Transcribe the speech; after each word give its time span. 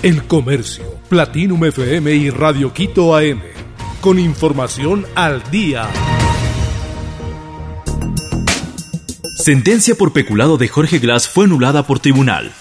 El 0.00 0.22
Comercio, 0.28 0.84
Platinum 1.08 1.64
FM 1.64 2.14
y 2.14 2.30
Radio 2.30 2.72
Quito 2.72 3.16
AM. 3.16 3.40
Con 4.00 4.20
información 4.20 5.04
al 5.16 5.42
día. 5.50 5.88
Sentencia 9.36 9.96
por 9.96 10.12
peculado 10.12 10.56
de 10.56 10.68
Jorge 10.68 11.00
Glass 11.00 11.28
fue 11.28 11.46
anulada 11.46 11.84
por 11.84 11.98
tribunal. 11.98 12.52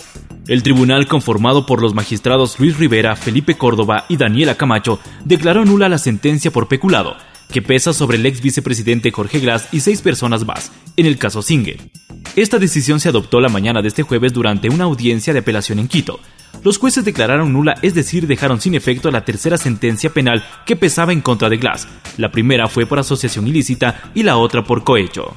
El 0.47 0.63
tribunal, 0.63 1.07
conformado 1.07 1.67
por 1.67 1.79
los 1.79 1.93
magistrados 1.93 2.59
Luis 2.59 2.75
Rivera, 2.79 3.15
Felipe 3.15 3.55
Córdoba 3.55 4.05
y 4.09 4.17
Daniela 4.17 4.55
Camacho, 4.55 4.99
declaró 5.23 5.63
nula 5.63 5.89
la 5.89 5.99
sentencia 5.99 6.49
por 6.49 6.67
peculado, 6.67 7.17
que 7.51 7.61
pesa 7.61 7.93
sobre 7.93 8.17
el 8.17 8.25
ex 8.25 8.41
vicepresidente 8.41 9.11
Jorge 9.11 9.39
Glass 9.41 9.67
y 9.71 9.81
seis 9.81 10.01
personas 10.01 10.43
más, 10.43 10.71
en 10.95 11.05
el 11.05 11.19
caso 11.19 11.43
Singue. 11.43 11.91
Esta 12.35 12.57
decisión 12.57 12.99
se 12.99 13.09
adoptó 13.09 13.41
la 13.41 13.49
mañana 13.49 13.83
de 13.83 13.89
este 13.89 14.01
jueves 14.01 14.33
durante 14.33 14.69
una 14.69 14.85
audiencia 14.85 15.33
de 15.33 15.39
apelación 15.39 15.77
en 15.77 15.87
Quito. 15.87 16.19
Los 16.67 16.79
jueces 16.79 17.05
declararon 17.05 17.53
nula, 17.53 17.75
es 17.81 17.93
decir, 17.93 18.27
dejaron 18.27 18.59
sin 18.59 18.75
efecto 18.75 19.09
la 19.09 19.23
tercera 19.23 19.57
sentencia 19.57 20.09
penal 20.09 20.43
que 20.65 20.75
pesaba 20.75 21.13
en 21.13 21.21
contra 21.21 21.47
de 21.47 21.55
Glass. 21.55 21.87
La 22.17 22.29
primera 22.29 22.67
fue 22.67 22.85
por 22.85 22.99
asociación 22.99 23.47
ilícita 23.47 24.11
y 24.13 24.23
la 24.23 24.35
otra 24.35 24.65
por 24.65 24.83
cohecho. 24.83 25.33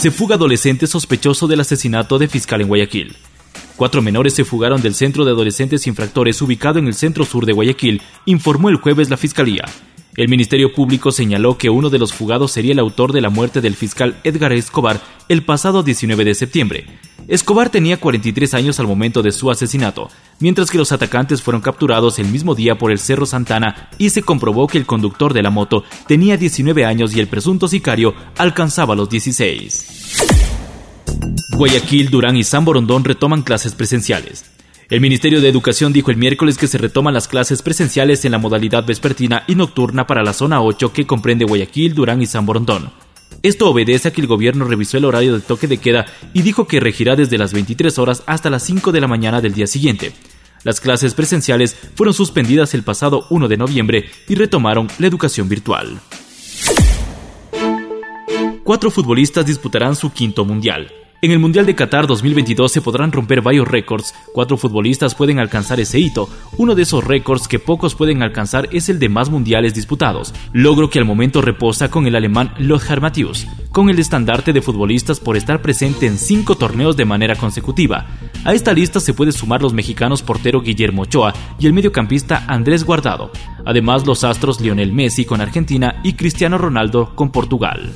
Se 0.00 0.10
fuga 0.10 0.34
adolescente 0.34 0.88
sospechoso 0.88 1.46
del 1.46 1.60
asesinato 1.60 2.18
de 2.18 2.26
fiscal 2.26 2.62
en 2.62 2.66
Guayaquil. 2.66 3.16
Cuatro 3.76 4.02
menores 4.02 4.34
se 4.34 4.44
fugaron 4.44 4.82
del 4.82 4.96
centro 4.96 5.24
de 5.24 5.30
adolescentes 5.30 5.86
infractores 5.86 6.42
ubicado 6.42 6.80
en 6.80 6.88
el 6.88 6.94
centro 6.94 7.24
sur 7.24 7.46
de 7.46 7.52
Guayaquil, 7.52 8.02
informó 8.24 8.70
el 8.70 8.76
jueves 8.78 9.08
la 9.08 9.16
Fiscalía. 9.16 9.66
El 10.16 10.28
Ministerio 10.28 10.74
Público 10.74 11.12
señaló 11.12 11.58
que 11.58 11.70
uno 11.70 11.90
de 11.90 12.00
los 12.00 12.12
fugados 12.12 12.50
sería 12.50 12.72
el 12.72 12.80
autor 12.80 13.12
de 13.12 13.20
la 13.20 13.30
muerte 13.30 13.60
del 13.60 13.76
fiscal 13.76 14.16
Edgar 14.24 14.52
Escobar 14.52 15.00
el 15.28 15.44
pasado 15.44 15.84
19 15.84 16.24
de 16.24 16.34
septiembre. 16.34 16.86
Escobar 17.28 17.70
tenía 17.70 17.98
43 17.98 18.54
años 18.54 18.78
al 18.78 18.86
momento 18.86 19.20
de 19.20 19.32
su 19.32 19.50
asesinato, 19.50 20.08
mientras 20.38 20.70
que 20.70 20.78
los 20.78 20.92
atacantes 20.92 21.42
fueron 21.42 21.60
capturados 21.60 22.20
el 22.20 22.28
mismo 22.28 22.54
día 22.54 22.78
por 22.78 22.92
el 22.92 23.00
Cerro 23.00 23.26
Santana 23.26 23.90
y 23.98 24.10
se 24.10 24.22
comprobó 24.22 24.68
que 24.68 24.78
el 24.78 24.86
conductor 24.86 25.34
de 25.34 25.42
la 25.42 25.50
moto 25.50 25.82
tenía 26.06 26.36
19 26.36 26.84
años 26.84 27.16
y 27.16 27.20
el 27.20 27.26
presunto 27.26 27.66
sicario 27.66 28.14
alcanzaba 28.38 28.94
los 28.94 29.10
16. 29.10 30.18
Guayaquil, 31.56 32.10
Durán 32.10 32.36
y 32.36 32.44
San 32.44 32.64
Borondón 32.64 33.02
retoman 33.02 33.42
clases 33.42 33.74
presenciales. 33.74 34.44
El 34.88 35.00
Ministerio 35.00 35.40
de 35.40 35.48
Educación 35.48 35.92
dijo 35.92 36.12
el 36.12 36.16
miércoles 36.16 36.58
que 36.58 36.68
se 36.68 36.78
retoman 36.78 37.14
las 37.14 37.26
clases 37.26 37.60
presenciales 37.60 38.24
en 38.24 38.32
la 38.32 38.38
modalidad 38.38 38.86
vespertina 38.86 39.42
y 39.48 39.56
nocturna 39.56 40.06
para 40.06 40.22
la 40.22 40.32
zona 40.32 40.62
8 40.62 40.92
que 40.92 41.08
comprende 41.08 41.44
Guayaquil, 41.44 41.94
Durán 41.94 42.22
y 42.22 42.26
San 42.26 42.46
Borondón. 42.46 42.92
Esto 43.42 43.70
obedece 43.70 44.08
a 44.08 44.10
que 44.12 44.20
el 44.20 44.26
gobierno 44.26 44.64
revisó 44.64 44.98
el 44.98 45.04
horario 45.04 45.32
del 45.32 45.42
toque 45.42 45.68
de 45.68 45.78
queda 45.78 46.06
y 46.34 46.42
dijo 46.42 46.66
que 46.66 46.80
regirá 46.80 47.16
desde 47.16 47.38
las 47.38 47.52
23 47.52 47.98
horas 47.98 48.22
hasta 48.26 48.50
las 48.50 48.62
5 48.64 48.92
de 48.92 49.00
la 49.00 49.06
mañana 49.06 49.40
del 49.40 49.54
día 49.54 49.66
siguiente. 49.66 50.12
Las 50.64 50.80
clases 50.80 51.14
presenciales 51.14 51.76
fueron 51.94 52.12
suspendidas 52.12 52.74
el 52.74 52.82
pasado 52.82 53.26
1 53.30 53.46
de 53.46 53.56
noviembre 53.56 54.10
y 54.28 54.34
retomaron 54.34 54.88
la 54.98 55.06
educación 55.06 55.48
virtual. 55.48 56.00
Cuatro 58.64 58.90
futbolistas 58.90 59.46
disputarán 59.46 59.94
su 59.94 60.12
quinto 60.12 60.44
mundial. 60.44 60.90
En 61.22 61.30
el 61.30 61.38
Mundial 61.38 61.64
de 61.64 61.74
Qatar 61.74 62.06
2022 62.06 62.70
se 62.70 62.82
podrán 62.82 63.10
romper 63.10 63.40
varios 63.40 63.66
récords. 63.66 64.14
Cuatro 64.34 64.58
futbolistas 64.58 65.14
pueden 65.14 65.38
alcanzar 65.38 65.80
ese 65.80 65.98
hito. 65.98 66.28
Uno 66.58 66.74
de 66.74 66.82
esos 66.82 67.02
récords 67.02 67.48
que 67.48 67.58
pocos 67.58 67.94
pueden 67.94 68.22
alcanzar 68.22 68.68
es 68.70 68.90
el 68.90 68.98
de 68.98 69.08
más 69.08 69.30
mundiales 69.30 69.72
disputados, 69.72 70.34
logro 70.52 70.90
que 70.90 70.98
al 70.98 71.06
momento 71.06 71.40
reposa 71.40 71.90
con 71.90 72.06
el 72.06 72.16
alemán 72.16 72.52
Lothar 72.58 73.00
Matthäus, 73.00 73.46
con 73.72 73.88
el 73.88 73.98
estandarte 73.98 74.52
de 74.52 74.60
futbolistas 74.60 75.18
por 75.18 75.38
estar 75.38 75.62
presente 75.62 76.06
en 76.06 76.18
cinco 76.18 76.56
torneos 76.56 76.98
de 76.98 77.06
manera 77.06 77.34
consecutiva. 77.34 78.06
A 78.44 78.52
esta 78.52 78.74
lista 78.74 79.00
se 79.00 79.14
puede 79.14 79.32
sumar 79.32 79.62
los 79.62 79.72
mexicanos 79.72 80.22
portero 80.22 80.60
Guillermo 80.60 81.02
Ochoa 81.02 81.32
y 81.58 81.66
el 81.66 81.72
mediocampista 81.72 82.44
Andrés 82.46 82.84
Guardado, 82.84 83.30
además 83.64 84.06
los 84.06 84.22
astros 84.22 84.60
Lionel 84.60 84.92
Messi 84.92 85.24
con 85.24 85.40
Argentina 85.40 85.98
y 86.04 86.12
Cristiano 86.12 86.58
Ronaldo 86.58 87.14
con 87.14 87.32
Portugal. 87.32 87.94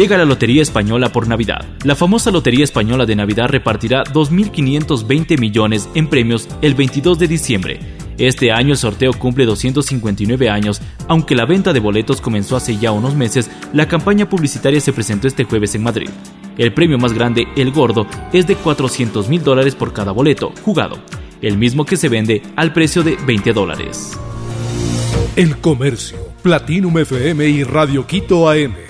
Llega 0.00 0.16
la 0.16 0.24
Lotería 0.24 0.62
Española 0.62 1.12
por 1.12 1.28
Navidad. 1.28 1.62
La 1.84 1.94
famosa 1.94 2.30
Lotería 2.30 2.64
Española 2.64 3.04
de 3.04 3.14
Navidad 3.14 3.48
repartirá 3.48 4.02
2.520 4.02 5.38
millones 5.38 5.90
en 5.94 6.08
premios 6.08 6.48
el 6.62 6.74
22 6.74 7.18
de 7.18 7.28
diciembre. 7.28 7.80
Este 8.16 8.50
año 8.50 8.70
el 8.70 8.78
sorteo 8.78 9.12
cumple 9.12 9.44
259 9.44 10.48
años, 10.48 10.80
aunque 11.06 11.34
la 11.34 11.44
venta 11.44 11.74
de 11.74 11.80
boletos 11.80 12.22
comenzó 12.22 12.56
hace 12.56 12.78
ya 12.78 12.92
unos 12.92 13.14
meses, 13.14 13.50
la 13.74 13.88
campaña 13.88 14.26
publicitaria 14.26 14.80
se 14.80 14.94
presentó 14.94 15.28
este 15.28 15.44
jueves 15.44 15.74
en 15.74 15.82
Madrid. 15.82 16.08
El 16.56 16.72
premio 16.72 16.96
más 16.96 17.12
grande, 17.12 17.46
el 17.54 17.70
gordo, 17.70 18.06
es 18.32 18.46
de 18.46 18.54
400 18.54 19.28
mil 19.28 19.44
dólares 19.44 19.74
por 19.74 19.92
cada 19.92 20.12
boleto 20.12 20.54
jugado, 20.64 20.96
el 21.42 21.58
mismo 21.58 21.84
que 21.84 21.98
se 21.98 22.08
vende 22.08 22.40
al 22.56 22.72
precio 22.72 23.02
de 23.02 23.18
20 23.26 23.52
dólares. 23.52 24.18
El 25.36 25.58
Comercio, 25.58 26.16
Platinum 26.42 26.96
FM 26.96 27.46
y 27.50 27.64
Radio 27.64 28.06
Quito 28.06 28.48
AM 28.48 28.89